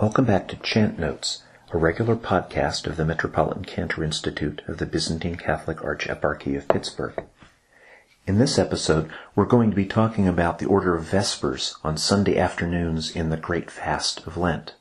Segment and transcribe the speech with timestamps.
[0.00, 1.42] Welcome back to Chant Notes,
[1.74, 7.22] a regular podcast of the Metropolitan Cantor Institute of the Byzantine Catholic Archeparchy of Pittsburgh.
[8.26, 12.38] In this episode, we're going to be talking about the order of Vespers on Sunday
[12.38, 14.74] afternoons in the Great Fast of Lent,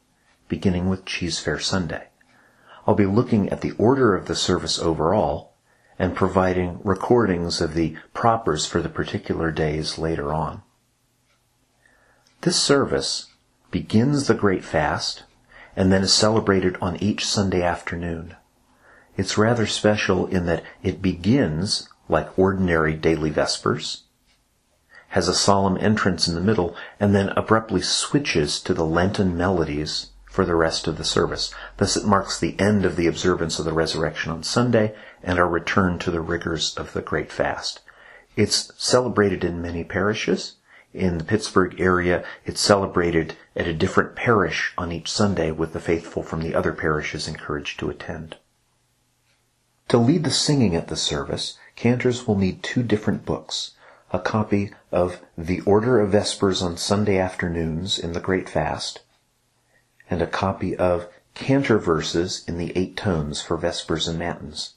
[0.47, 2.07] beginning with Cheesefare Sunday.
[2.87, 5.51] I'll be looking at the order of the service overall
[5.99, 10.61] and providing recordings of the propers for the particular days later on.
[12.39, 13.28] This service
[13.71, 15.23] begins the Great Fast,
[15.75, 18.35] and then is celebrated on each Sunday afternoon.
[19.15, 24.03] It's rather special in that it begins like ordinary daily Vespers,
[25.09, 30.07] has a solemn entrance in the middle, and then abruptly switches to the Lenten melodies
[30.29, 31.53] for the rest of the service.
[31.77, 35.47] Thus it marks the end of the observance of the resurrection on Sunday and our
[35.47, 37.81] return to the rigors of the Great Fast.
[38.35, 40.55] It's celebrated in many parishes,
[40.93, 45.79] in the Pittsburgh area, it's celebrated at a different parish on each Sunday with the
[45.79, 48.37] faithful from the other parishes encouraged to attend.
[49.89, 53.71] To lead the singing at the service, cantors will need two different books,
[54.11, 59.01] a copy of The Order of Vespers on Sunday Afternoons in the Great Fast,
[60.09, 64.73] and a copy of Cantor Verses in the Eight Tones for Vespers and Matins.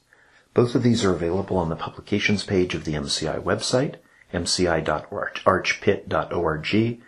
[0.55, 3.97] Both of these are available on the publications page of the MCI website,
[4.33, 7.01] mci.archpit.org.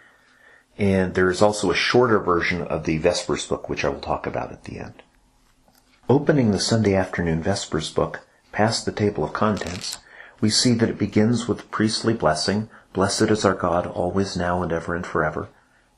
[0.76, 4.26] And there is also a shorter version of the Vespers book, which I will talk
[4.26, 5.04] about at the end.
[6.08, 9.98] Opening the Sunday afternoon Vespers book, past the table of contents,
[10.40, 14.62] we see that it begins with the priestly blessing, Blessed is our God, always, now,
[14.62, 15.48] and ever, and forever.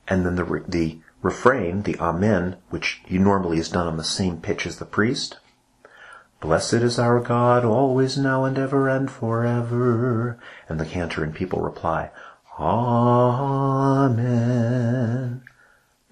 [0.09, 4.67] And then the, the refrain, the Amen, which normally is done on the same pitch
[4.67, 5.37] as the priest,
[6.41, 10.39] Blessed is our God, always, now, and ever, and forever.
[10.69, 12.11] And the cantor and people reply,
[12.59, 14.17] Amen.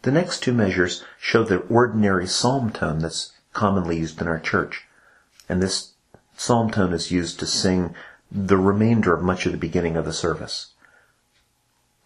[0.02, 4.84] The next two measures show the ordinary psalm tone that's commonly used in our church.
[5.48, 5.92] And this
[6.36, 7.94] psalm tone is used to sing
[8.30, 10.72] the remainder of much of the beginning of the service.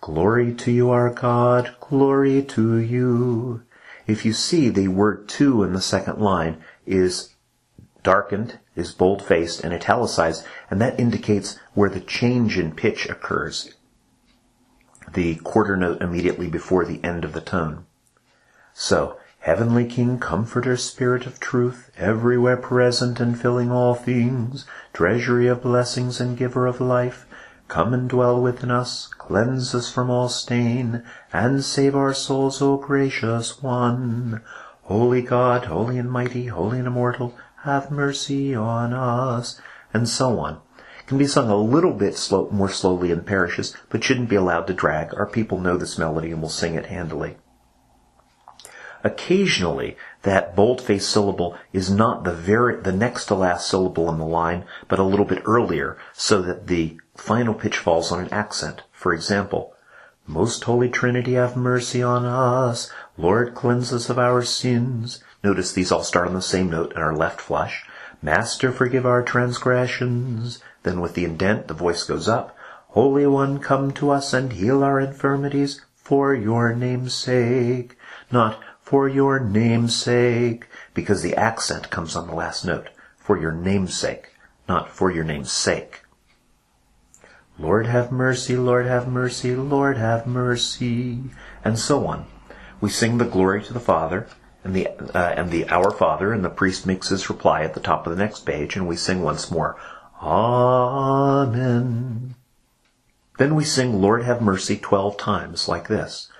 [0.00, 3.62] Glory to you, our God, glory to you.
[4.06, 7.30] If you see the word to in the second line is
[8.08, 13.74] darkened, is bold-faced, and italicized, and that indicates where the change in pitch occurs.
[15.12, 17.84] The quarter note immediately before the end of the tone.
[18.72, 24.64] So, Heavenly King, Comforter, Spirit of Truth, everywhere present and filling all things,
[24.94, 27.26] treasury of blessings and giver of life,
[27.68, 32.78] come and dwell within us, cleanse us from all stain, and save our souls, O
[32.78, 34.40] gracious one.
[34.84, 39.60] Holy God, holy and mighty, holy and immortal, have mercy on us,
[39.92, 40.60] and so on.
[41.00, 44.36] It can be sung a little bit slow, more slowly in parishes, but shouldn't be
[44.36, 45.14] allowed to drag.
[45.14, 47.36] Our people know this melody and will sing it handily.
[49.04, 54.26] Occasionally, that bold-faced syllable is not the very, the next to last syllable in the
[54.26, 58.82] line, but a little bit earlier, so that the final pitch falls on an accent.
[58.92, 59.74] For example,
[60.26, 62.90] Most Holy Trinity, have mercy on us.
[63.16, 65.22] Lord, cleanse us of our sins.
[65.42, 67.84] Notice these all start on the same note and are left flush.
[68.20, 70.60] Master, forgive our transgressions.
[70.82, 72.56] Then with the indent, the voice goes up.
[72.88, 77.96] Holy One, come to us and heal our infirmities for your name's sake.
[78.32, 82.88] Not for your name's sake, because the accent comes on the last note.
[83.18, 84.32] For your name's sake,
[84.66, 86.04] not for your name's sake.
[87.58, 91.24] Lord have mercy, Lord have mercy, Lord have mercy,
[91.64, 92.26] and so on.
[92.80, 94.26] We sing the glory to the Father,
[94.68, 97.80] and the uh, and the Our Father, and the priest makes his reply at the
[97.80, 99.80] top of the next page, and we sing once more,
[100.22, 101.64] Amen.
[103.38, 106.30] Then we sing Lord have mercy twelve times like this.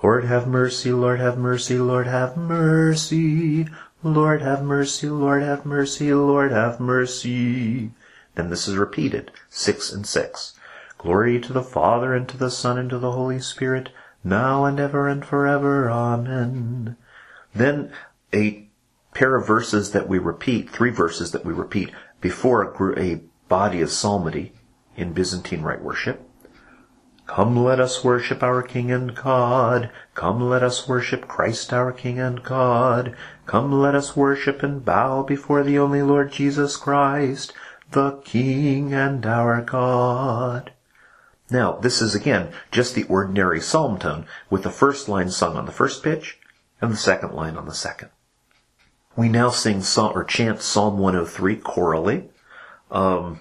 [0.00, 3.66] Lord have mercy, Lord have mercy, Lord have mercy.
[4.04, 7.90] Lord have mercy, Lord have mercy, Lord have mercy.
[8.36, 10.54] Then this is repeated, six and six.
[10.98, 13.88] Glory to the Father, and to the Son, and to the Holy Spirit,
[14.22, 15.90] now and ever and forever.
[15.90, 16.96] Amen.
[17.54, 17.92] Then
[18.32, 18.68] a
[19.14, 21.90] pair of verses that we repeat, three verses that we repeat
[22.20, 24.52] before a, a body of psalmody
[24.96, 26.28] in Byzantine rite worship.
[27.26, 29.90] Come let us worship our King and God.
[30.14, 33.16] Come let us worship Christ our King and God.
[33.46, 37.52] Come let us worship and bow before the only Lord Jesus Christ,
[37.90, 40.72] the King and our God.
[41.50, 45.66] Now, this is again just the ordinary psalm tone with the first line sung on
[45.66, 46.38] the first pitch
[46.82, 48.10] and the second line on the second.
[49.16, 52.28] We now sing or chant Psalm 103 chorally.
[52.90, 53.40] Um,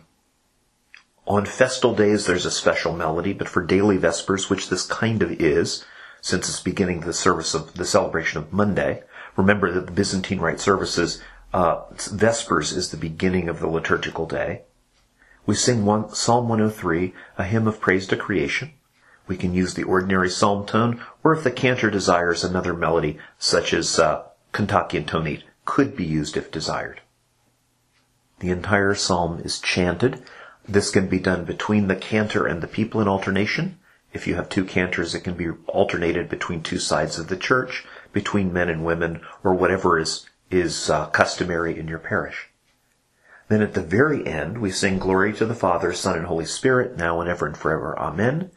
[1.25, 5.31] on festal days, there's a special melody, but for daily vespers, which this kind of
[5.31, 5.83] is,
[6.21, 9.03] since it's beginning the service of the celebration of Monday.
[9.35, 11.21] Remember that the Byzantine Rite services,
[11.53, 14.63] uh, Vespers is the beginning of the liturgical day.
[15.45, 18.73] We sing one, Psalm 103, a hymn of praise to creation.
[19.31, 23.73] We can use the ordinary psalm tone, or if the cantor desires another melody, such
[23.73, 26.99] as uh, Kontakion tonate, could be used if desired.
[28.39, 30.21] The entire psalm is chanted.
[30.67, 33.79] This can be done between the cantor and the people in alternation.
[34.11, 37.85] If you have two cantors, it can be alternated between two sides of the church,
[38.11, 42.49] between men and women, or whatever is, is uh, customary in your parish.
[43.47, 46.97] Then at the very end, we sing Glory to the Father, Son, and Holy Spirit,
[46.97, 47.97] now and ever and forever.
[47.97, 48.51] Amen.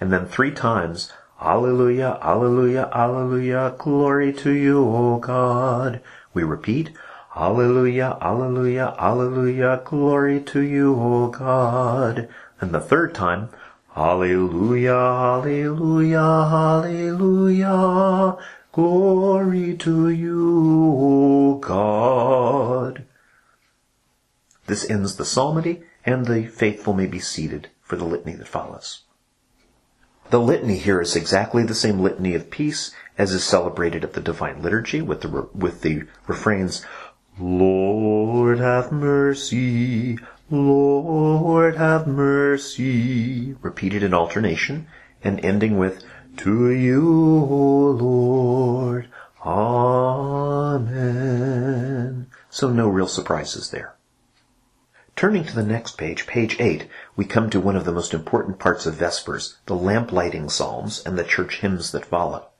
[0.00, 6.00] And then three times, Alleluia, Alleluia, Alleluia, glory to you, O God.
[6.34, 6.90] We repeat,
[7.36, 12.28] Alleluia, Alleluia, Alleluia, glory to you, O God.
[12.60, 13.50] And the third time,
[13.96, 16.20] Alleluia, Alleluia,
[16.52, 18.36] Alleluia,
[18.72, 23.04] glory to you, O God.
[24.66, 29.04] This ends the psalmody, and the faithful may be seated for the litany that follows.
[30.30, 34.20] The litany here is exactly the same litany of peace as is celebrated at the
[34.20, 36.84] Divine Liturgy with the, with the refrains,
[37.38, 40.18] Lord have mercy,
[40.50, 44.86] Lord have mercy, repeated in alternation
[45.24, 46.04] and ending with,
[46.38, 49.08] To you, O Lord,
[49.44, 50.88] Amen.
[52.50, 53.97] So no real surprises there.
[55.18, 56.86] Turning to the next page, page 8,
[57.16, 61.02] we come to one of the most important parts of Vespers, the lamp lighting psalms
[61.04, 62.50] and the church hymns that follow.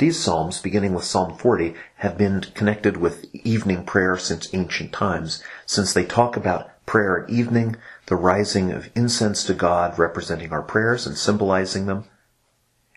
[0.00, 5.40] These psalms, beginning with Psalm 40, have been connected with evening prayer since ancient times,
[5.64, 10.62] since they talk about prayer at evening, the rising of incense to God representing our
[10.62, 12.06] prayers and symbolizing them,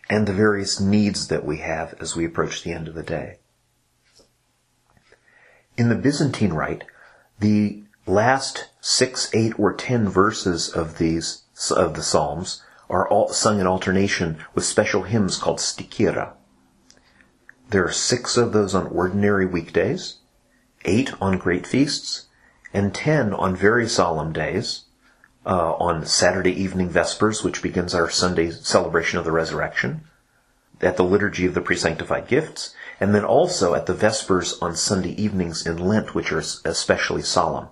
[0.10, 3.38] and the various needs that we have as we approach the end of the day.
[5.78, 6.86] In the Byzantine Rite,
[7.40, 13.60] the last six, eight, or ten verses of these of the Psalms are all sung
[13.60, 16.34] in alternation with special hymns called stichira.
[17.70, 20.18] There are six of those on ordinary weekdays,
[20.86, 22.26] eight on great feasts,
[22.74, 24.86] and ten on very solemn days,
[25.46, 30.02] uh, on Saturday evening Vespers, which begins our Sunday celebration of the resurrection,
[30.82, 35.12] at the Liturgy of the Presanctified Gifts, and then also at the Vespers on Sunday
[35.12, 37.68] evenings in Lent, which are especially solemn.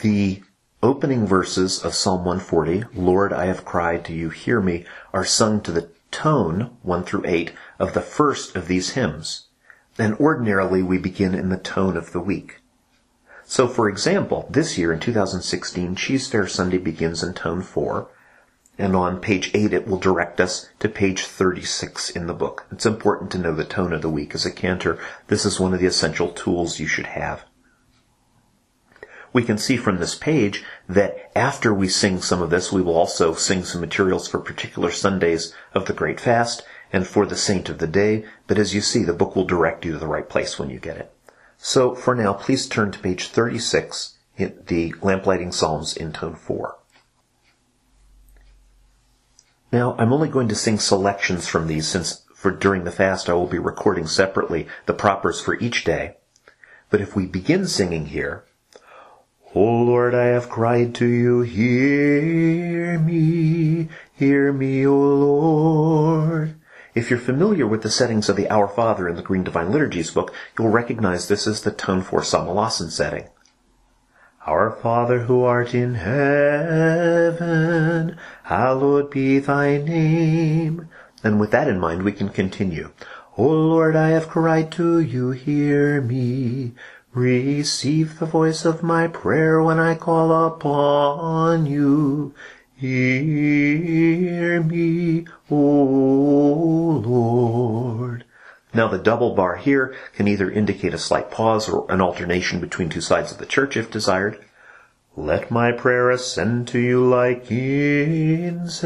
[0.00, 0.44] The
[0.80, 5.60] opening verses of Psalm 140, Lord, I have cried to you, hear me, are sung
[5.62, 9.46] to the tone, 1 through 8, of the first of these hymns.
[9.98, 12.60] And ordinarily we begin in the tone of the week.
[13.44, 18.06] So for example, this year in 2016, Cheesefare Sunday begins in tone 4,
[18.78, 22.66] and on page 8 it will direct us to page 36 in the book.
[22.70, 25.00] It's important to know the tone of the week as a cantor.
[25.26, 27.47] This is one of the essential tools you should have
[29.32, 32.96] we can see from this page that after we sing some of this, we will
[32.96, 37.68] also sing some materials for particular Sundays of the Great Fast and for the Saint
[37.68, 38.24] of the Day.
[38.46, 40.78] But as you see, the book will direct you to the right place when you
[40.78, 41.12] get it.
[41.58, 46.78] So for now, please turn to page 36, the Lamplighting Psalms in tone 4.
[49.70, 53.34] Now, I'm only going to sing selections from these since for during the fast I
[53.34, 56.16] will be recording separately the propers for each day.
[56.88, 58.44] But if we begin singing here,
[59.58, 66.54] O Lord, I have cried to you, hear me, hear me, O Lord.
[66.94, 70.12] If you're familiar with the settings of the Our Father in the Green Divine Liturgies
[70.12, 73.30] book, you'll recognize this as the tone 4 Samohlasen setting.
[74.46, 77.36] Our Father who art in heaven,
[78.44, 80.88] hallowed be thy name.
[81.24, 82.92] And with that in mind, we can continue.
[83.36, 86.74] O Lord, I have cried to you, hear me.
[87.18, 92.32] Receive the voice of my prayer when I call upon you.
[92.76, 95.56] Hear me, O
[97.04, 98.24] Lord.
[98.72, 102.88] Now the double bar here can either indicate a slight pause or an alternation between
[102.88, 104.38] two sides of the church if desired.
[105.16, 108.78] Let my prayer ascend to you like incense,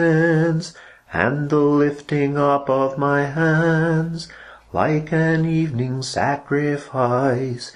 [1.13, 4.29] and the lifting up of my hands
[4.73, 7.73] like an evening sacrifice.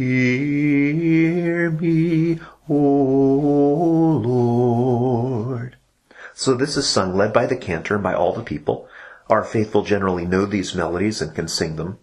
[0.00, 2.40] Hear me,
[2.70, 2.74] O
[4.24, 5.76] Lord.
[6.32, 8.88] So this is sung led by the cantor and by all the people.
[9.28, 11.98] Our faithful generally know these melodies and can sing them.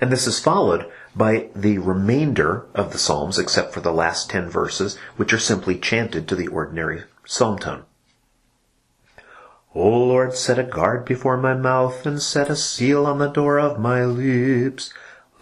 [0.00, 4.50] And this is followed by the remainder of the psalms, except for the last ten
[4.50, 7.84] verses, which are simply chanted to the ordinary psalm tone.
[9.72, 13.60] O Lord, set a guard before my mouth, and set a seal on the door
[13.60, 14.92] of my lips.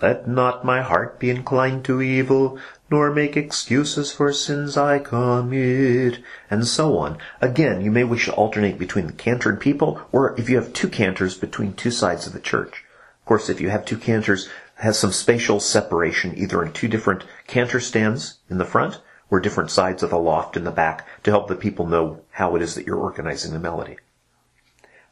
[0.00, 6.20] Let not my heart be inclined to evil, nor make excuses for sins I commit,
[6.48, 7.18] and so on.
[7.40, 10.72] Again, you may wish to alternate between the cantor and people, or if you have
[10.72, 12.84] two cantors, between two sides of the church.
[13.20, 17.24] Of course, if you have two cantors, has some spatial separation, either in two different
[17.48, 19.00] cantor stands in the front,
[19.30, 22.54] or different sides of the loft in the back, to help the people know how
[22.54, 23.98] it is that you're organizing the melody.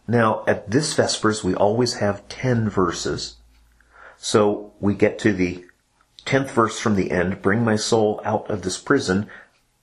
[0.06, 3.36] Now, at this Vespers, we always have 10 verses.
[4.18, 5.64] So we get to the
[6.24, 9.28] 10th verse from the end, Bring my soul out of this prison,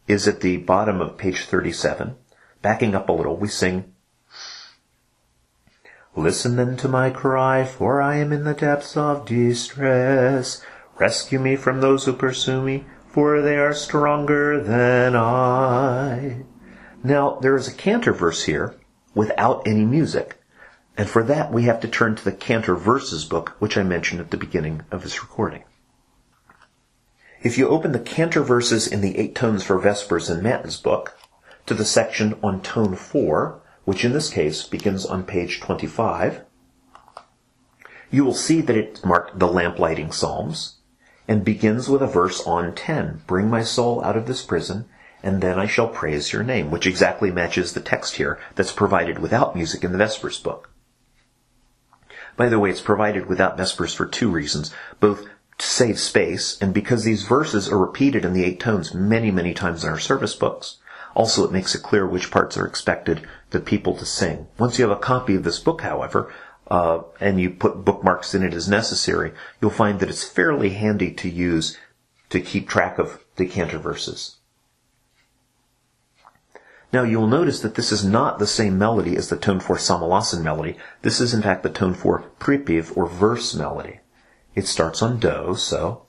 [0.08, 2.16] is at the bottom of page 37.
[2.62, 3.94] Backing up a little, we sing,
[6.16, 10.64] Listen then to my cry, for I am in the depths of distress.
[11.00, 16.44] Rescue me from those who pursue me, for they are stronger than I.
[17.04, 18.76] Now, there is a cantor verse here,
[19.16, 20.38] without any music.
[20.96, 24.22] And for that, we have to turn to the Cantor Verses book, which I mentioned
[24.22, 25.64] at the beginning of this recording.
[27.42, 31.18] If you open the Cantor Verses in the Eight Tones for Vespers in Matins book,
[31.66, 36.42] to the section on tone 4, which in this case begins on page 25,
[38.12, 40.76] you will see that it's marked the lamplighting psalms
[41.28, 44.88] and begins with a verse on 10, Bring my soul out of this prison
[45.24, 49.20] and then I shall praise your name, which exactly matches the text here that's provided
[49.20, 50.70] without music in the Vespers book.
[52.36, 55.26] By the way, it's provided without Vespers for two reasons, both
[55.60, 59.54] to save space and because these verses are repeated in the eight tones many, many
[59.54, 60.78] times in our service books.
[61.16, 64.48] Also, it makes it clear which parts are expected the people to sing.
[64.58, 66.34] Once you have a copy of this book, however,
[66.72, 71.12] uh, and you put bookmarks in it as necessary, you'll find that it's fairly handy
[71.12, 71.78] to use
[72.30, 74.38] to keep track of the cantor verses.
[76.94, 80.44] Now you'll notice that this is not the same melody as the tone 4 samohlasen
[80.44, 80.78] melody.
[81.02, 84.00] This is in fact the tone 4 prypiv or verse melody.
[84.54, 86.06] It starts on do, so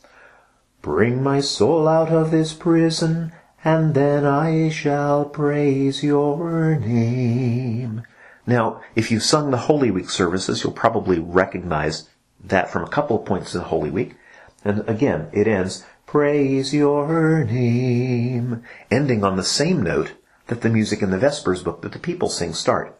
[0.85, 3.33] Bring my soul out of this prison,
[3.65, 8.03] and then I shall praise your name.
[8.47, 13.19] Now, if you've sung the Holy Week services, you'll probably recognize that from a couple
[13.19, 14.17] of points in Holy Week.
[14.63, 20.13] And again, it ends, praise your name, ending on the same note
[20.49, 22.99] that the music in the Vespers book that the people sing start.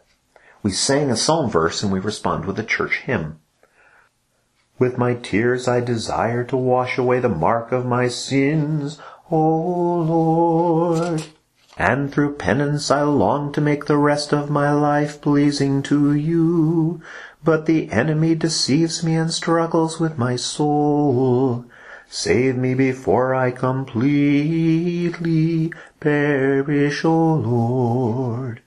[0.63, 3.41] We sang a psalm verse and we respond with a church hymn.
[4.79, 8.99] With my tears I desire to wash away the mark of my sins,
[9.31, 11.27] O Lord.
[11.77, 17.03] And through penance I long to make the rest of my life pleasing to you.
[17.43, 21.67] But the enemy deceives me and struggles with my soul.
[22.17, 24.13] Save me before I completely
[25.99, 28.63] perish, O Lord.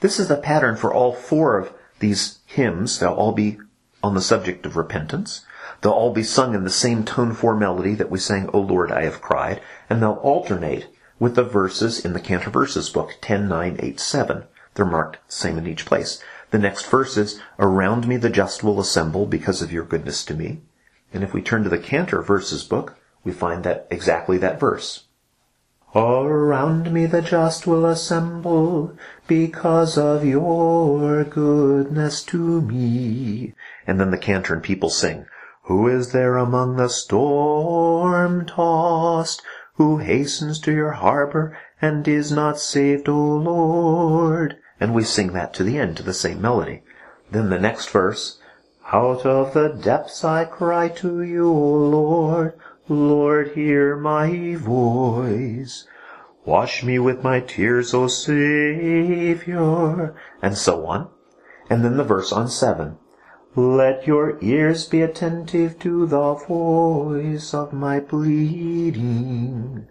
[0.00, 2.98] This is the pattern for all four of these hymns.
[2.98, 3.58] They'll all be
[4.02, 5.46] on the subject of repentance.
[5.80, 8.92] They'll all be sung in the same tone four melody that we sang, O Lord,
[8.92, 13.48] I have cried, and they'll alternate with the verses in the Cantor Verses book, 10,
[13.48, 14.44] 9, 8, 7.
[14.74, 16.22] They're marked same in each place.
[16.50, 20.34] The next verse is, Around me the just will assemble because of your goodness to
[20.34, 20.60] me.
[21.12, 25.04] And if we turn to the Cantor Verses book, we find that exactly that verse.
[25.92, 33.54] All Around me the just will assemble because of your goodness to me.
[33.88, 35.26] And then the cantor and people sing,
[35.64, 39.42] Who is there among the storm tossed,
[39.74, 44.58] who hastens to your harbor and is not saved, O Lord?
[44.78, 46.84] And we sing that to the end to the same melody.
[47.32, 48.38] Then the next verse,
[48.92, 52.54] out of the depths I cry to you, O Lord.
[52.88, 55.86] Lord, hear my voice.
[56.44, 59.52] Wash me with my tears, O Savior.
[60.42, 61.08] And so on.
[61.68, 62.98] And then the verse on seven.
[63.54, 69.86] Let your ears be attentive to the voice of my pleading.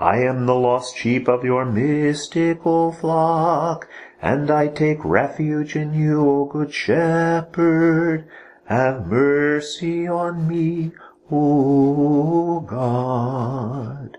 [0.00, 3.88] I am the lost sheep of your mystical flock,
[4.20, 8.28] and I take refuge in you, O good shepherd.
[8.64, 10.92] Have mercy on me,
[11.30, 14.18] O God.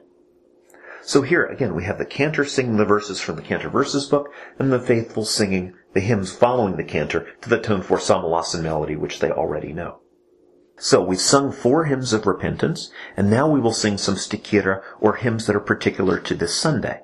[1.01, 4.31] So here again we have the cantor singing the verses from the Cantor Verses book,
[4.59, 8.95] and the faithful singing the hymns following the cantor to the tone 4 samohlasen melody
[8.95, 10.01] which they already know.
[10.77, 15.15] So we've sung four hymns of repentance, and now we will sing some stichira, or
[15.15, 17.01] hymns that are particular to this Sunday.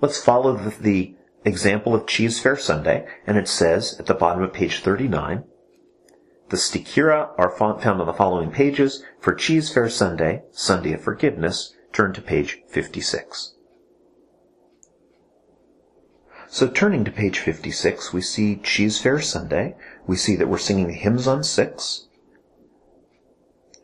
[0.00, 1.15] Let's follow the, the
[1.46, 5.44] example of Cheesefare Sunday, and it says at the bottom of page 39,
[6.48, 9.02] the stichira are found on the following pages.
[9.20, 13.54] For Cheesefare Sunday, Sunday of Forgiveness, turn to page 56.
[16.48, 19.76] So turning to page 56, we see Cheesefare Sunday.
[20.06, 22.06] We see that we're singing hymns on six.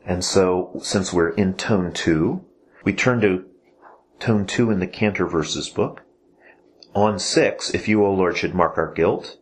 [0.05, 2.45] And so, since we're in tone two,
[2.83, 3.45] we turn to
[4.19, 6.02] tone two in the Cantor Verses book.
[6.95, 9.37] On six, if you, O Lord, should mark our guilt,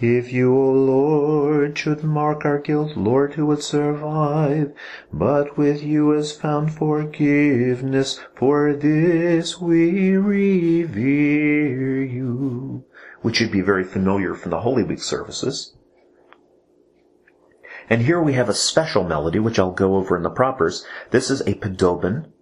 [0.00, 4.72] if you, O Lord, should mark our guilt, Lord, who would survive?
[5.12, 12.84] But with you is found forgiveness, for this we revere you.
[13.22, 15.76] Which should be very familiar from the Holy Week services.
[17.88, 20.84] And here we have a special melody, which I'll go over in the propers.
[21.12, 22.32] This is a Podoben,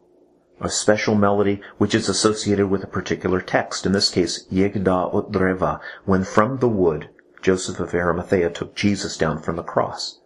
[0.64, 3.86] a special melody which is associated with a particular text.
[3.86, 7.08] In this case, Jehda ot dreva, when from the wood
[7.42, 10.20] Joseph of Arimathea took Jesus down from the cross.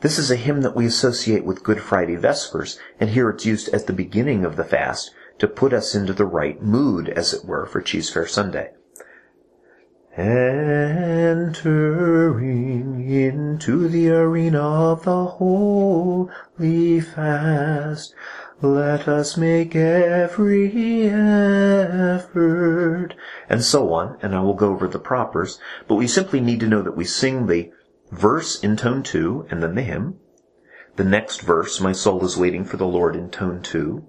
[0.00, 3.68] This is a hymn that we associate with Good Friday Vespers, and here it's used
[3.72, 7.44] at the beginning of the fast to put us into the right mood, as it
[7.44, 8.72] were, for Cheesefare Sunday.
[10.16, 11.46] Entering
[13.10, 18.14] into the arena of the holy fast,
[18.62, 23.10] let us make every effort,
[23.50, 26.66] and so on, and I will go over the propers, but we simply need to
[26.66, 27.70] know that we sing the
[28.10, 30.20] verse in tone two, and then the hymn.
[30.96, 34.06] The next verse, my soul is waiting for the Lord in tone two.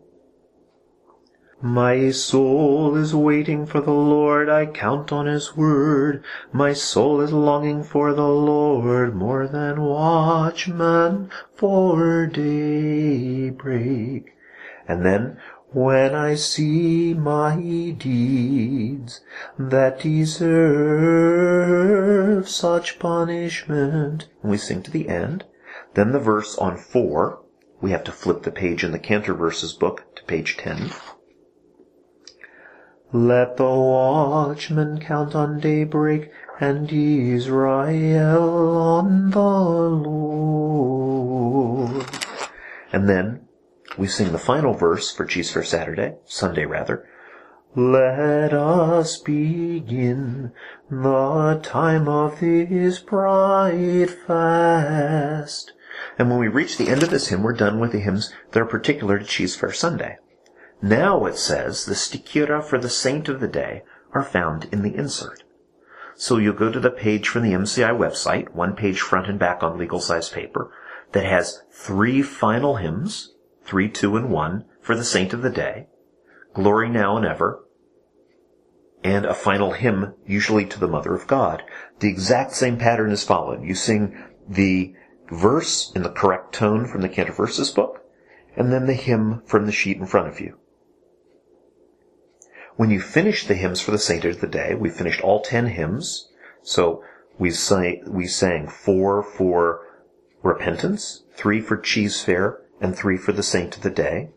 [1.61, 6.23] My soul is waiting for the Lord, I count on His word.
[6.53, 14.36] My soul is longing for the Lord more than watchmen for daybreak.
[14.87, 15.37] And then,
[15.73, 17.57] when I see my
[17.97, 19.19] deeds
[19.59, 20.47] that deserve
[22.47, 25.43] such punishment, and we sing to the end.
[25.93, 27.41] Then the verse on four,
[27.81, 30.91] we have to flip the page in the Cantor Verses book to page 10.
[33.11, 41.27] Let the watchman count on daybreak and Israel on the Lord.
[42.91, 43.46] And then
[43.97, 47.07] we sing the final verse for Cheesefare Saturday, Sunday rather.
[47.75, 50.51] Let us begin
[50.89, 55.73] the time of this bright fast.
[56.17, 58.61] And when we reach the end of this hymn, we're done with the hymns that
[58.61, 60.17] are particular to Cheesefare Sunday.
[60.81, 63.83] Now it says the stichira for the saint of the day
[64.13, 65.43] are found in the insert.
[66.15, 69.61] So you'll go to the page from the MCI website, one page front and back
[69.61, 70.71] on legal size paper,
[71.11, 73.33] that has three final hymns
[73.67, 75.87] 3, 2, and 1 for the saint of the day,
[76.53, 77.63] glory now and ever,
[79.03, 81.63] and a final hymn, usually to the Mother of God.
[81.99, 83.63] The exact same pattern is followed.
[83.63, 84.95] You sing the
[85.31, 88.01] verse in the correct tone from the Cantor Verses book,
[88.55, 90.57] and then the hymn from the sheet in front of you.
[92.75, 95.67] When you finish the hymns for the saint of the day, we finished all ten
[95.67, 96.29] hymns.
[96.61, 97.03] So
[97.37, 99.81] we sang, we sang four for
[100.41, 104.29] repentance, three for cheesefare, and three for the saint of the day.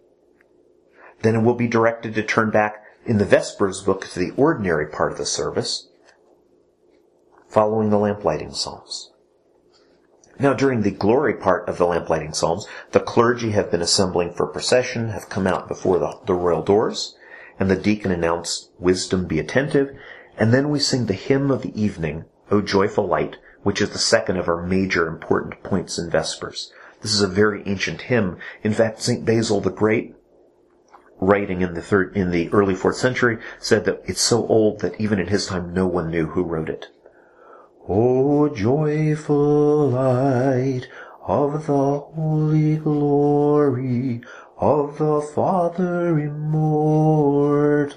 [1.22, 4.86] Then it will be directed to turn back in the Vespers book to the ordinary
[4.86, 5.88] part of the service,
[7.48, 9.10] following the lamplighting psalms.
[10.38, 14.46] Now, during the glory part of the lamplighting psalms, the clergy have been assembling for
[14.46, 17.14] procession, have come out before the, the royal doors,
[17.58, 19.94] and the deacon announced, Wisdom be attentive,
[20.38, 23.98] and then we sing the hymn of the evening, O joyful light, which is the
[23.98, 26.72] second of our major important points in Vespers.
[27.02, 28.36] This is a very ancient hymn.
[28.62, 29.24] In fact, St.
[29.24, 30.14] Basil the Great,
[31.18, 35.00] writing in the third, in the early fourth century, said that it's so old that
[35.00, 36.88] even in his time no one knew who wrote it.
[37.88, 40.88] O joyful light
[41.26, 44.20] of the holy glory
[44.58, 47.96] of the Father immortal,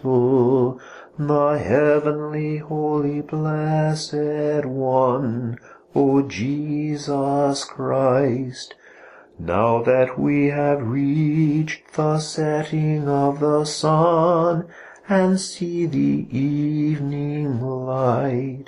[1.20, 5.60] the heavenly holy blessed one,
[5.94, 8.76] O Jesus Christ,
[9.40, 14.68] now that we have reached the setting of the sun
[15.10, 18.66] and see the evening light,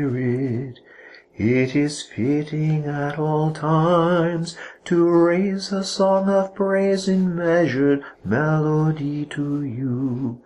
[1.35, 9.25] It is fitting at all times to raise a song of praise in measured melody
[9.27, 10.41] to you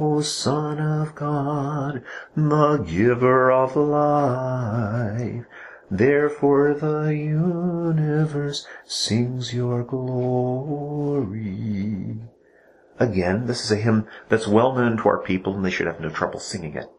[0.00, 2.02] O Son of God,
[2.36, 5.44] the giver of life.
[5.90, 11.38] Therefore the universe sings your glory.
[13.00, 16.00] Again, this is a hymn that's well known to our people and they should have
[16.00, 16.90] no trouble singing it.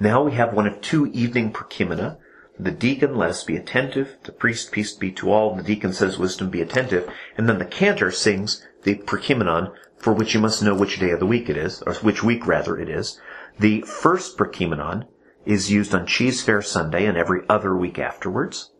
[0.00, 2.18] Now we have one of two evening prokimena.
[2.58, 4.16] The deacon, let us be attentive.
[4.24, 5.54] The priest, peace be to all.
[5.54, 7.10] The deacon says, wisdom be attentive.
[7.36, 11.20] And then the cantor sings the Prokimenon, for which you must know which day of
[11.20, 13.20] the week it is, or which week rather it is.
[13.58, 15.06] The first Prokimenon
[15.44, 18.70] is used on Cheesefare Sunday and every other week afterwards.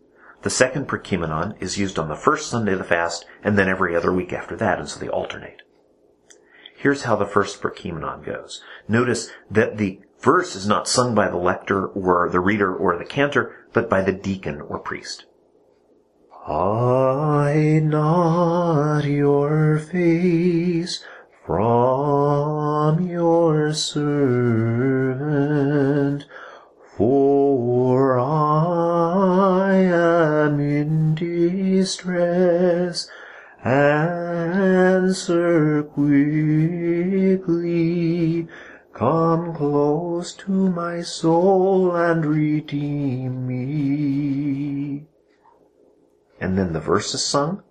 [0.43, 3.97] The second Prokimenon is used on the first Sunday of the fast and then every
[3.97, 5.63] other week after that, and so they alternate.
[6.77, 8.61] Here's how the first Prokimenon goes.
[8.89, 13.05] Notice that the verse is not sung by the lector or the reader or the
[13.05, 15.25] cantor, but by the deacon or priest.
[16.31, 21.05] Hide not your face
[21.47, 25.07] from your servant,
[26.97, 33.09] for I am in distress.
[33.65, 35.15] Answer
[35.85, 36.13] quickly,
[38.93, 45.07] come close to my soul and redeem me.
[46.41, 47.63] And then the verse is sung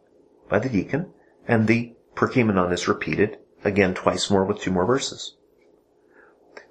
[0.50, 1.14] by the deacon,
[1.48, 5.36] and the Prokimenon is repeated again twice more with two more verses.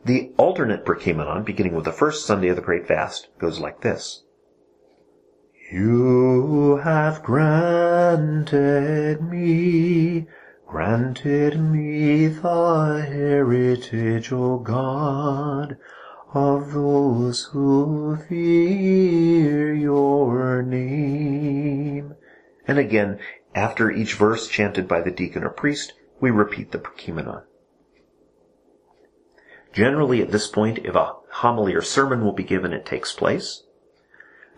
[0.04, 4.24] The alternate Prokimenon, beginning with the first Sunday of the Great Fast, goes like this.
[5.70, 10.26] You have granted me,
[10.70, 15.76] granted me the heritage, O God,
[16.32, 22.14] of those who fear your name.
[22.68, 23.18] And again,
[23.52, 27.42] after each verse chanted by the deacon or priest, we repeat the Prokimenon.
[29.72, 33.64] Generally, at this point, if a homily or sermon will be given, it takes place.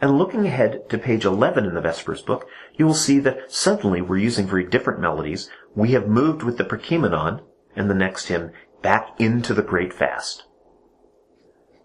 [0.02, 4.02] And looking ahead to page 11 in the Vespers book, you will see that suddenly
[4.02, 5.48] we're using very different melodies.
[5.76, 7.40] We have moved with the Prokimenon
[7.76, 8.50] and the next hymn
[8.82, 10.42] back into the Great Fast.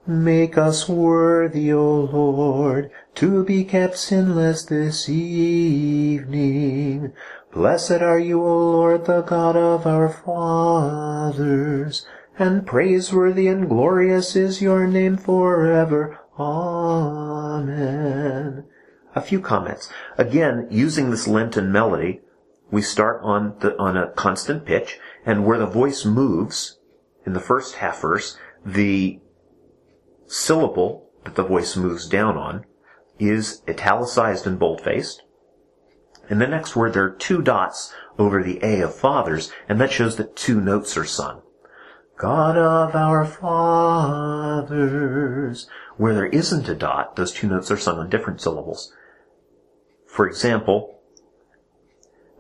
[0.08, 5.94] Make us worthy, O Lord, to be kept sinless this evening.
[7.54, 12.08] Blessed are you, O Lord, the God of our fathers,
[12.40, 16.20] and praiseworthy and glorious is your name forever.
[16.40, 17.88] Amen.
[19.16, 19.90] A few comments.
[20.18, 22.22] Again, using this Lenten melody,
[22.70, 26.78] we start on the, on a constant pitch, and where the voice moves
[27.26, 29.20] in the first half verse, the
[30.28, 32.66] syllable that the voice moves down on
[33.18, 35.24] is italicized and bold-faced.
[36.30, 39.92] In the next word, there are two dots over the A of fathers, and that
[39.92, 41.42] shows that two notes are sung.
[42.18, 44.68] God of our fathers.
[45.98, 48.92] Where there isn't a dot, those two notes are sung on different syllables.
[50.06, 50.98] For example,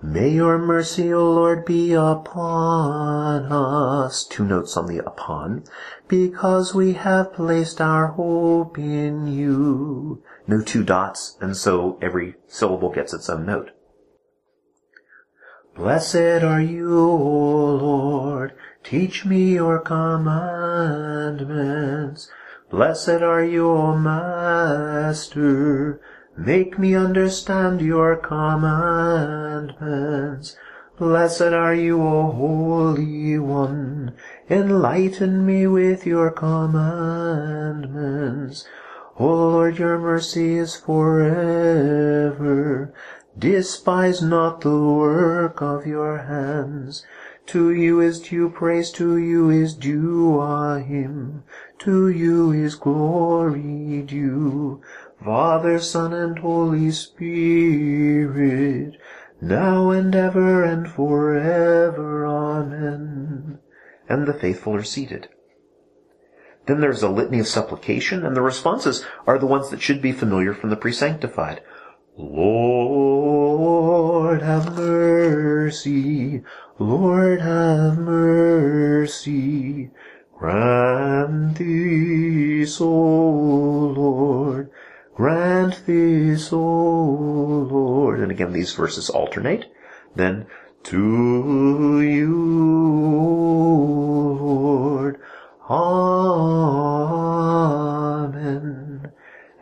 [0.01, 4.27] May your mercy, O Lord, be upon us.
[4.27, 5.63] Two notes on the upon.
[6.07, 10.21] Because we have placed our hope in you.
[10.45, 13.71] No two dots, and so every syllable gets its own note.
[15.75, 17.15] Blessed are you, O
[17.75, 18.53] Lord.
[18.89, 22.31] Teach me your commandments.
[22.69, 25.99] Blessed are you, O Master.
[26.37, 30.55] Make me understand your commandments.
[30.97, 34.13] Blessed are you, O Holy One.
[34.49, 38.65] Enlighten me with your commandments.
[39.19, 41.33] O Lord, your mercy is forever.
[43.37, 47.05] Despise not the work of your hands.
[47.47, 51.43] To you is due praise, to you is due a hymn,
[51.79, 54.81] to you is glory due.
[55.23, 57.37] Father, Son, and Holy Spirit,
[59.39, 62.27] now and ever and forever.
[62.27, 63.59] Amen.
[64.09, 65.29] And the faithful are seated.
[66.65, 70.11] Then there's a litany of supplication, and the responses are the ones that should be
[70.11, 71.61] familiar from the pre-sanctified.
[72.17, 73.16] Lord,
[74.41, 76.43] have mercy.
[76.79, 79.89] Lord, have mercy.
[80.37, 82.87] Grant this, O
[83.95, 84.69] Lord.
[85.15, 88.19] Grant this, O Lord.
[88.19, 89.65] And again, these verses alternate.
[90.15, 90.45] Then,
[90.83, 92.35] to you,
[94.39, 95.19] Lord.
[95.69, 95.91] Amen.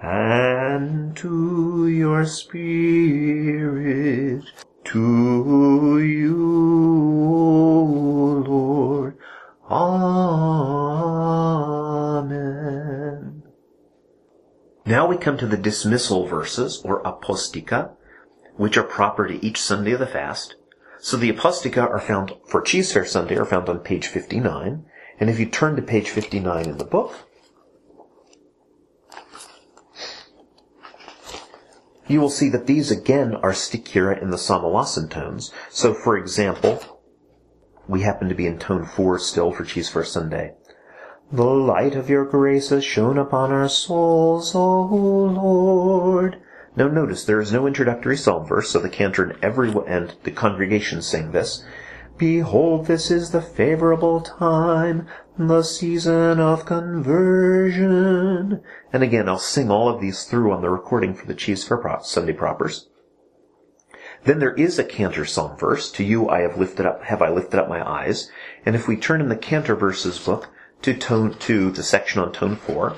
[0.02, 4.44] And to your spirit,
[4.96, 6.40] to you,
[7.30, 7.36] O
[8.48, 9.18] Lord.
[9.70, 10.06] Amen.
[14.86, 17.92] Now we come to the dismissal verses, or aposticha,
[18.56, 20.56] which are proper to each Sunday of the fast.
[21.00, 24.86] So the aposticha are found, for Cheesefare Sunday, are found on page 59.
[25.20, 27.28] And if you turn to page 59 in the book,
[32.08, 35.52] you will see that these again are stichira in the Samohlasen tones.
[35.70, 37.02] So for example,
[37.88, 40.54] we happen to be in tone 4 still for Cheesefare Sunday.
[41.32, 46.38] The light of your grace has shone upon our souls, O Lord.
[46.76, 50.32] Now notice there is no introductory psalm verse, so the cantor and every and the
[50.32, 51.64] congregation sing this.
[52.18, 55.06] Behold, this is the favorable time,
[55.38, 58.62] the season of conversion.
[58.94, 62.32] And again, I'll sing all of these through on the recording for the Cheesefare Sunday
[62.32, 62.88] propers.
[64.24, 65.92] Then there is a cantor psalm verse.
[65.92, 68.32] To you I have lifted up, have I lifted up my eyes.
[68.66, 70.48] And if we turn in the cantor verses book
[70.84, 72.96] to tone to the section on tone four.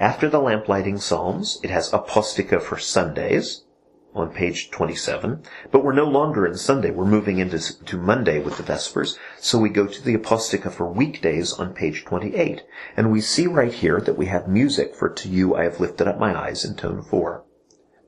[0.00, 3.64] After the lamplighting psalms, it has aposticha for Sundays
[4.14, 6.90] on page 27, but we're no longer in Sunday.
[6.90, 10.86] We're moving into to Monday with the Vespers, so we go to the aposticha for
[10.86, 12.62] weekdays on page 28,
[12.96, 16.08] and we see right here that we have music for To You I Have Lifted
[16.08, 17.44] Up My Eyes in tone 4.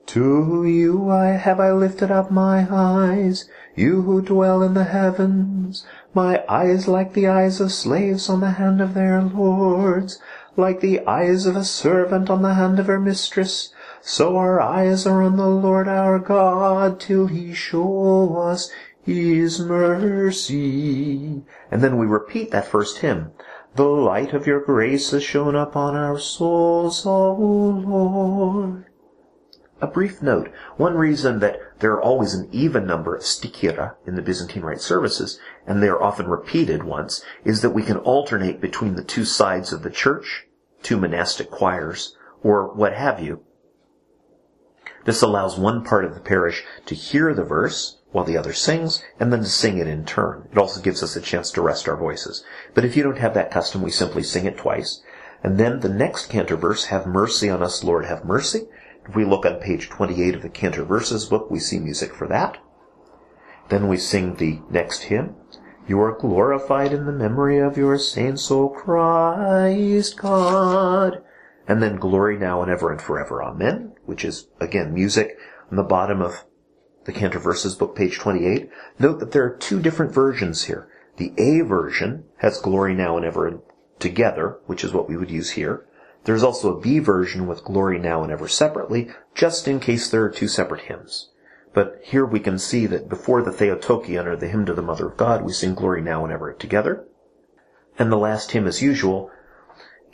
[0.07, 5.87] To you I have I lifted up my eyes, you who dwell in the heavens.
[6.13, 10.21] My eyes like the eyes of slaves on the hand of their lords,
[10.57, 13.73] like the eyes of a servant on the hand of her mistress.
[14.05, 18.69] So our eyes are on the Lord our God till he show us
[19.01, 21.43] his mercy.
[21.71, 23.31] And then we repeat that first hymn.
[23.77, 28.87] The light of your grace has shone upon our souls, O Lord.
[29.81, 30.51] A brief note.
[30.77, 34.81] One reason that there are always an even number of stichira in the Byzantine Rite
[34.81, 39.25] services, and they are often repeated once, is that we can alternate between the two
[39.25, 40.49] sides of the church,
[40.83, 43.45] two monastic choirs, or what have you.
[45.05, 49.03] This allows one part of the parish to hear the verse while the other sings,
[49.19, 50.47] and then to sing it in turn.
[50.53, 52.45] It also gives us a chance to rest our voices.
[52.75, 55.03] But if you don't have that custom, we simply sing it twice.
[55.43, 58.69] And then the next cantor verse, Have mercy on us, Lord, have mercy.
[59.09, 62.29] If we look on page 28 of the Cantor Verses book, we see music for
[62.29, 62.59] that.
[63.69, 65.35] Then we sing the next hymn.
[65.89, 71.23] You are glorified in the memory of your saints, O Christ God.
[71.67, 73.43] And then glory now and ever and forever.
[73.43, 73.92] Amen.
[74.05, 75.37] Which is, again, music
[75.71, 76.45] on the bottom of
[77.05, 78.71] the Cantor Verses book, page 28.
[78.99, 80.89] Note that there are two different versions here.
[81.17, 83.61] The A version has glory now and ever
[83.99, 85.87] together, which is what we would use here.
[86.25, 90.23] There's also a B version with Glory Now and Ever separately, just in case there
[90.25, 91.31] are two separate hymns.
[91.75, 95.09] But here we can see that before the Theotokion or the hymn to the Mother
[95.09, 97.07] of God, we sing Glory Now and Ever together.
[97.99, 99.31] And the last hymn, as usual,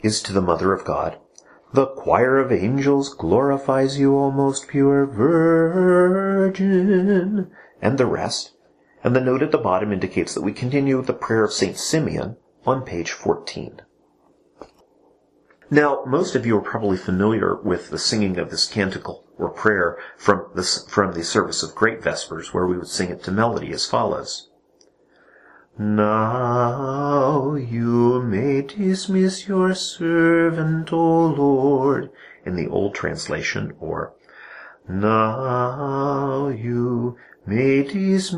[0.01, 1.19] is to the Mother of God.
[1.71, 6.61] The choir of angels glorifies you, O most pure Virgin,
[7.79, 8.53] and the rest.
[9.03, 11.77] And the note at the bottom indicates that we continue with the prayer of St.
[11.77, 13.81] Simeon on page 14.
[15.69, 19.99] Now, most of you are probably familiar with the singing of this canticle or prayer
[20.17, 23.71] from the, from the service of Great Vespers, where we would sing it to melody
[23.71, 24.48] as follows.
[25.81, 32.09] Now you may dismiss your servant, O Lord,
[32.45, 34.11] in the old translation, or
[34.89, 37.15] Now you
[37.45, 38.35] may dismiss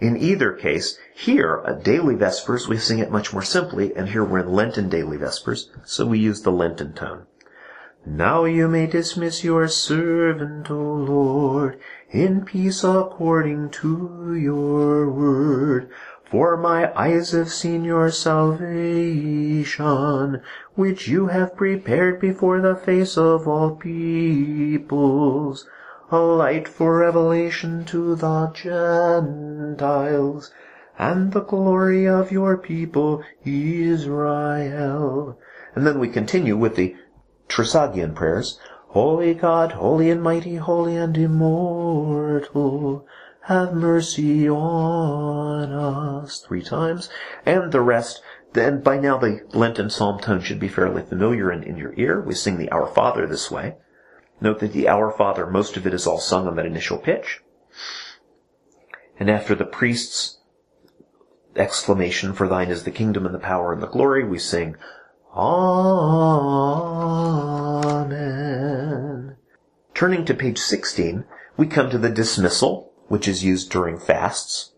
[0.00, 4.22] in either case, here at daily vespers we sing it much more simply, and here
[4.22, 7.26] we're in Lenten daily vespers, so we use the Lenten tone.
[8.06, 15.88] Now you may dismiss your servant, O Lord, in peace according to your word.
[16.24, 19.62] For my eyes have seen your salvation,
[20.74, 25.66] which you have prepared before the face of all peoples
[26.10, 30.50] a light for revelation to the Gentiles,
[30.98, 35.38] and the glory of your people Israel.
[35.74, 36.96] And then we continue with the
[37.46, 38.58] Trisagion prayers.
[38.88, 43.06] Holy God, holy and mighty, holy and immortal,
[43.42, 46.40] have mercy on us.
[46.40, 47.10] Three times.
[47.44, 48.22] And the rest
[48.54, 52.20] then by now the Lenten psalm tone should be fairly familiar and in your ear.
[52.20, 53.76] We sing the Our Father this way.
[54.40, 57.40] Note that the Our Father, most of it is all sung on that initial pitch.
[59.18, 60.38] And after the priest's
[61.56, 64.76] exclamation, For thine is the kingdom and the power and the glory, we sing,
[65.38, 65.76] Amen.
[69.94, 71.24] Turning to page 16,
[71.56, 74.72] we come to the dismissal, which is used during fasts.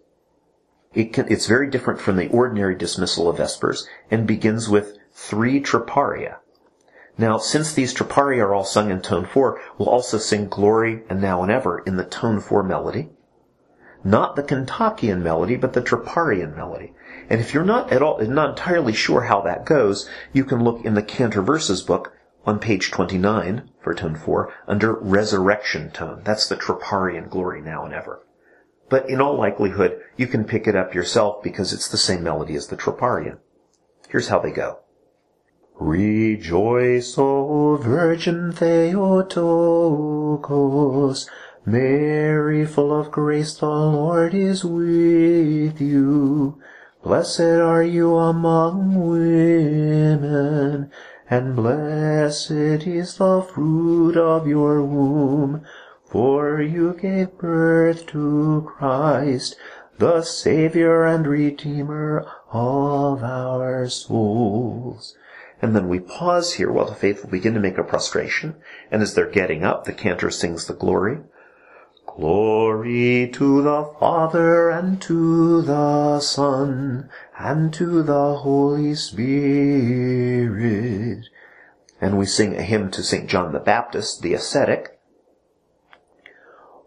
[0.93, 5.63] It can, it's very different from the ordinary dismissal of Vespers and begins with three
[5.63, 6.37] troparia.
[7.17, 11.23] Now, since these tropari are all sung in tone 4, we'll also sing Glory and
[11.23, 13.09] Now and Ever in the tone 4 melody.
[14.03, 16.95] Not the Kontakion melody, but the Troparion melody.
[17.29, 20.85] And if you're not at all, not entirely sure how that goes, you can look
[20.85, 22.13] in the Cantor Verses book
[22.47, 26.23] on page 29 for tone 4 under resurrection tone.
[26.25, 28.25] That's the Troparion glory now and ever.
[28.89, 32.57] But in all likelihood, you can pick it up yourself because it's the same melody
[32.57, 33.39] as the Troparion.
[34.09, 34.79] Here's how they go.
[35.79, 39.31] Rejoice, O Virgin Theotokos,
[41.67, 46.59] Mary, full of grace, the Lord is with you.
[47.03, 50.91] Blessed are you among women,
[51.29, 55.63] and blessed is the fruit of your womb.
[56.07, 59.55] For you gave birth to Christ,
[59.99, 65.15] the Savior and Redeemer of our souls.
[65.61, 68.57] And then we pause here while the faithful begin to make a prostration,
[68.91, 71.19] and as they're getting up, the cantor sings the glory.
[72.21, 79.31] Glory to the Father and to the Son and to the Holy Spirit.
[81.99, 83.27] And we sing a hymn to St.
[83.27, 85.01] John the Baptist, the ascetic.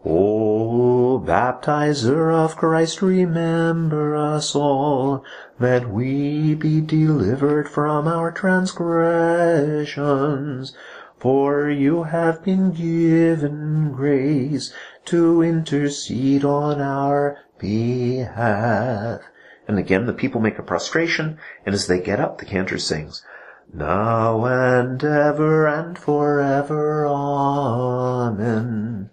[0.04, 5.24] O baptizer of Christ, remember us all,
[5.58, 10.76] that we be delivered from our transgressions.
[11.24, 14.74] For you have been given grace
[15.06, 19.22] to intercede on our behalf.
[19.66, 23.24] And again, the people make a prostration, and as they get up, the cantor sings,
[23.72, 29.08] Now and ever and forever, Amen.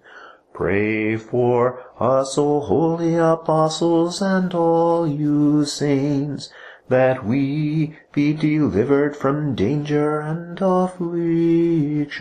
[0.54, 6.50] Pray for us, O holy apostles, and all you saints,
[6.90, 12.12] that we be delivered from danger and affliction.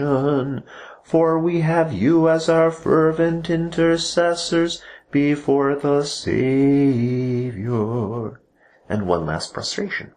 [1.03, 6.40] For we have you as our fervent intercessors before the Saviour.
[8.88, 10.12] And one last prostration.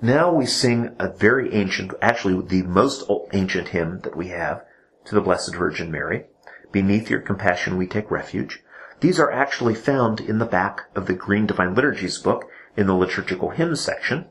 [0.00, 4.64] Now we sing a very ancient, actually the most ancient hymn that we have
[5.04, 6.26] to the Blessed Virgin Mary.
[6.72, 8.64] Beneath your compassion we take refuge.
[9.00, 12.94] These are actually found in the back of the Green Divine Liturgies book in the
[12.94, 14.26] liturgical hymns section.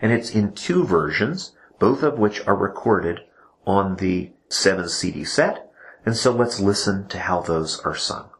[0.00, 3.20] And it's in two versions, both of which are recorded
[3.66, 5.70] on the 7 CD set.
[6.04, 8.30] And so let's listen to how those are sung.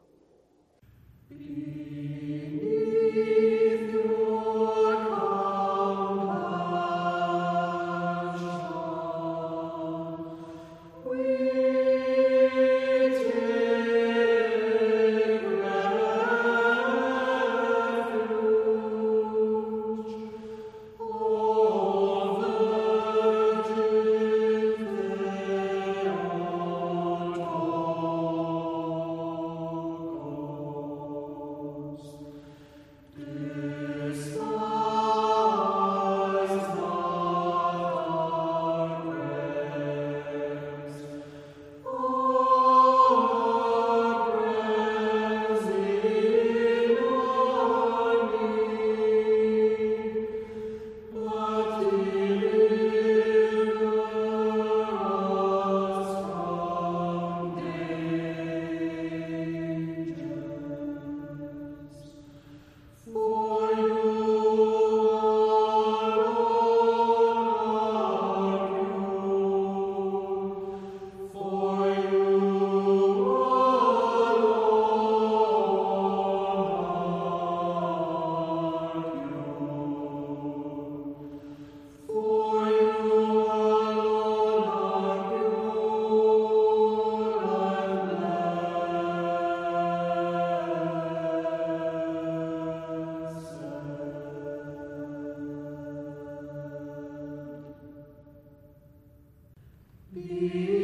[100.16, 100.83] Of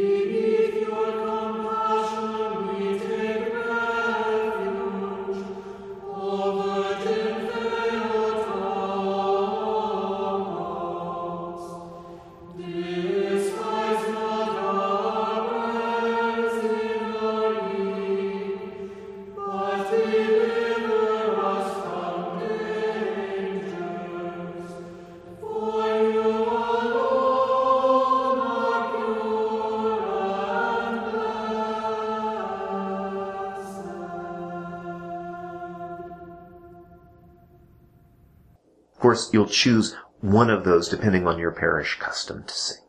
[39.10, 42.82] course, you'll choose one of those depending on your parish custom to sing.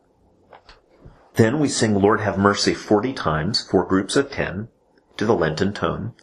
[1.33, 4.67] Then we sing Lord Have Mercy 40 times, four groups of 10,
[5.17, 6.13] to the Lenten tone.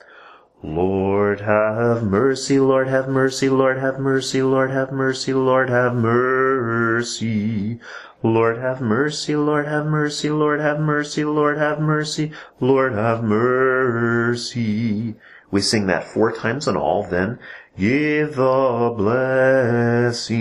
[0.63, 7.81] Lord have mercy, Lord have mercy, Lord have mercy, Lord have mercy, Lord have mercy.
[8.23, 15.17] Lord have mercy, Lord have mercy, Lord have mercy, Lord have mercy, Lord have mercy.
[15.51, 17.41] We sing that four times in all, then
[17.79, 20.35] give the blessing.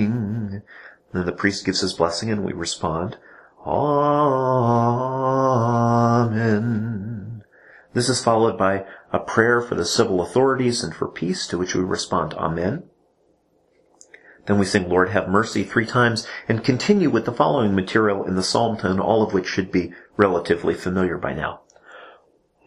[1.14, 3.18] Then the priest gives his blessing and we respond,
[3.66, 4.24] Amen.
[7.94, 11.76] This is followed by a prayer for the civil authorities and for peace, to which
[11.76, 12.84] we respond, Amen.
[14.46, 18.36] Then we sing Lord have mercy three times and continue with the following material in
[18.36, 21.62] the psalm tone, all of which should be relatively familiar by now.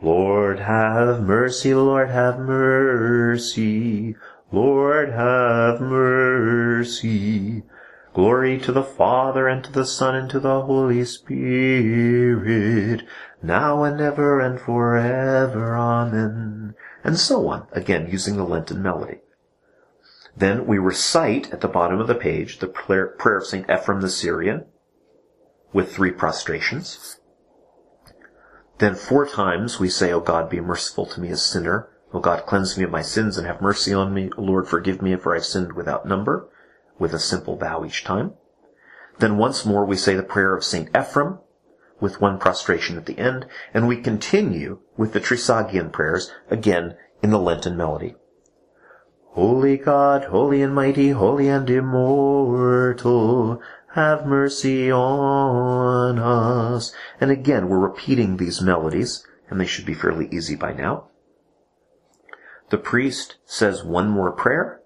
[0.03, 4.17] Lord have mercy, Lord have mercy,
[4.53, 7.63] Lord have mercy.
[8.13, 13.05] Glory to the Father and to the Son and to the Holy Spirit,
[13.41, 15.77] now and ever and forever.
[15.77, 16.75] Amen.
[17.05, 19.19] And so on, again using the Lenten melody.
[20.37, 23.67] Then we recite at the bottom of the page the prayer of St.
[23.69, 24.65] Ephrem the Syrian
[25.73, 27.21] with three prostrations.
[28.79, 31.89] Then four times we say, O God, be merciful to me, a sinner.
[32.13, 34.31] O God, cleanse me of my sins and have mercy on me.
[34.37, 36.49] O Lord, forgive me for I've sinned without number,
[36.99, 38.33] with a simple bow each time.
[39.19, 40.91] Then once more we say the prayer of St.
[40.93, 41.39] Ephrem,
[42.01, 47.31] with one prostration at the end, and we continue with the Trisagion prayers, again in
[47.31, 48.17] the Lenten melody.
[49.35, 53.61] Holy God, holy and mighty, holy and immortal,
[53.95, 56.93] have mercy on us.
[57.21, 61.10] And again, we're repeating these melodies, and they should be fairly easy by now.
[62.71, 64.81] The priest says one more prayer,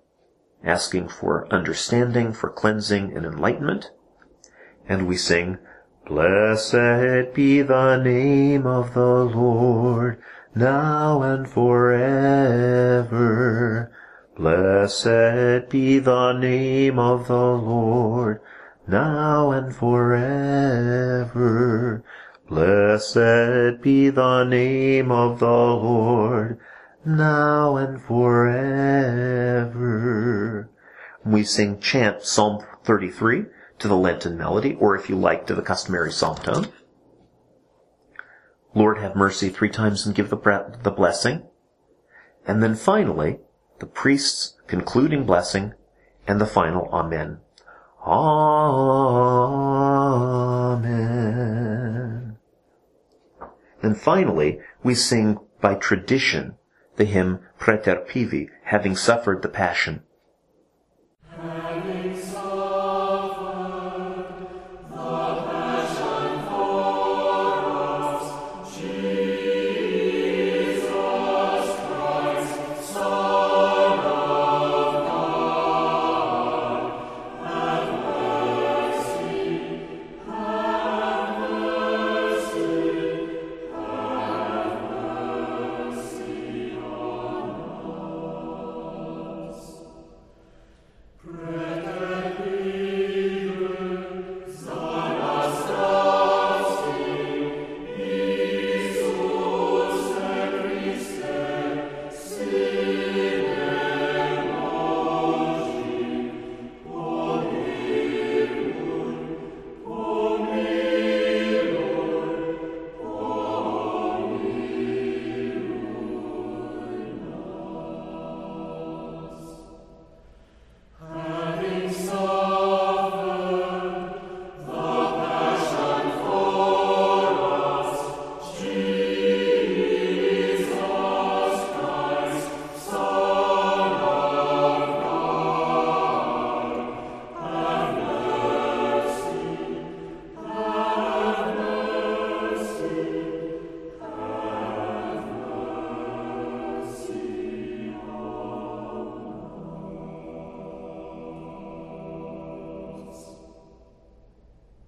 [0.64, 3.90] asking for understanding, for cleansing and enlightenment.
[4.88, 5.58] And we sing,
[6.06, 10.18] Blessed be the name of the Lord,
[10.54, 11.94] now and forever.
[14.36, 18.40] Blessed be the name of the Lord,
[18.86, 20.24] now and forever.
[22.48, 26.58] Blessed be the name of the Lord,
[27.06, 28.70] now and forever.
[31.24, 33.46] We sing chant Psalm 33
[33.78, 36.68] to the Lenten melody, or if you like, to the customary psalm tone.
[38.74, 40.36] Lord have mercy three times and give the,
[40.82, 41.46] the blessing.
[42.46, 43.38] And then finally,
[43.78, 45.74] the priest's concluding blessing,
[46.26, 47.40] and the final Amen.
[48.06, 48.54] Amen.
[53.82, 56.56] And finally, we sing by tradition
[56.96, 60.02] the hymn Preterpivyj, having suffered the Passion.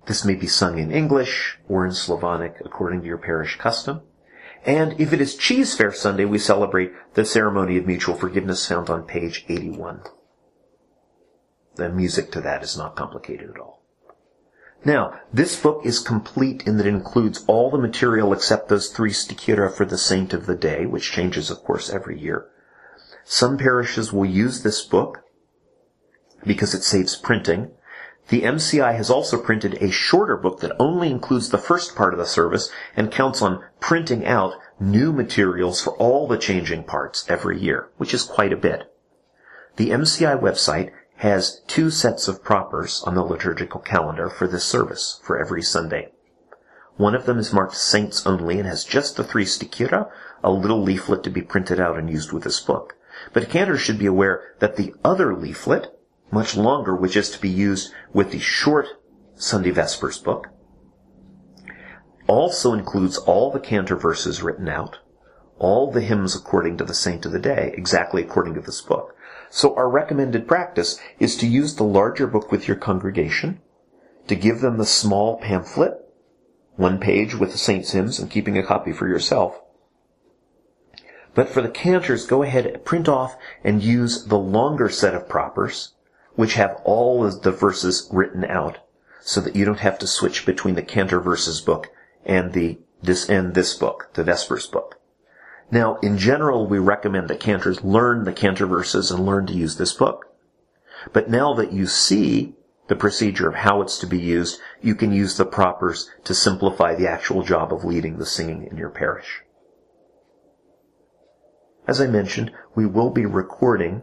[0.07, 4.02] This may be sung in English or in Slavonic according to your parish custom.
[4.64, 9.02] And if it is Cheesefare Sunday, we celebrate the ceremony of mutual forgiveness found on
[9.02, 10.02] page 81.
[11.74, 13.82] The music to that is not complicated at all.
[14.84, 19.11] Now, this book is complete in that it includes all the material except those three
[19.11, 22.46] stichira for the saint of the day, which changes, of course, every year.
[23.24, 25.24] Some parishes will use this book
[26.44, 27.72] because it saves printing,
[28.28, 32.18] the MCI has also printed a shorter book that only includes the first part of
[32.18, 37.58] the service and counts on printing out new materials for all the changing parts every
[37.58, 38.92] year, which is quite a bit.
[39.76, 45.20] The MCI website has two sets of propers on the liturgical calendar for this service
[45.22, 46.10] for every Sunday.
[46.96, 50.10] One of them is marked Saints Only and has just the three stichira,
[50.42, 52.96] a little leaflet to be printed out and used with this book.
[53.32, 55.95] But a cantor should be aware that the other leaflet,
[56.30, 58.86] much longer, which is to be used with the short
[59.34, 60.48] Sunday Vespers book,
[62.26, 64.98] also includes all the cantor verses written out,
[65.58, 69.14] all the hymns according to the saint of the day, exactly according to this book.
[69.50, 73.60] So our recommended practice is to use the larger book with your congregation,
[74.26, 75.94] to give them the small pamphlet,
[76.74, 79.60] one page with the saint's hymns and keeping a copy for yourself.
[81.34, 85.94] But for the cantors, go ahead, print off and use the longer set of propers,
[86.37, 88.78] which have all of the verses written out,
[89.20, 91.89] so that you don't have to switch between the cantor verses book
[92.24, 95.01] and the this and this book, the Vespers book.
[95.70, 99.76] Now, in general, we recommend that cantors learn the cantor verses and learn to use
[99.76, 100.26] this book.
[101.12, 102.55] But now that you see
[102.89, 106.95] the procedure of how it's to be used, you can use the propers to simplify
[106.95, 109.43] the actual job of leading the singing in your parish.
[111.87, 114.03] As I mentioned, we will be recording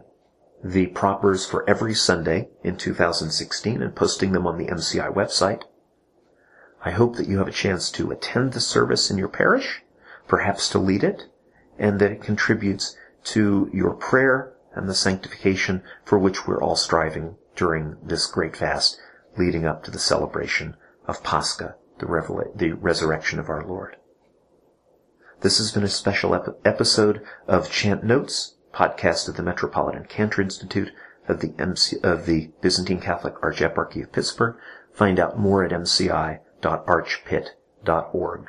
[0.64, 5.62] the propers for every Sunday in 2016 and posting them on the MCI website.
[6.82, 9.82] I hope that you have a chance to attend the service in your parish,
[10.26, 11.24] perhaps to lead it,
[11.78, 17.36] and that it contributes to your prayer and the sanctification for which we're all striving
[17.56, 18.98] during this great fast
[19.36, 23.96] leading up to the celebration of Pascha, the, revela- the resurrection of our Lord.
[25.40, 30.42] This has been a special ep- episode of Chant Notes, podcast of the Metropolitan Cantor
[30.42, 30.92] Institute
[31.28, 34.56] of the MC- of the Byzantine Catholic Archeparchy of Pittsburgh.
[34.92, 38.48] Find out more at mci.archpitt.org.